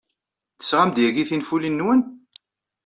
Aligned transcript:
Tesɣam-d 0.57 0.97
yagi 1.01 1.25
tinfulin-nwen? 1.29 2.01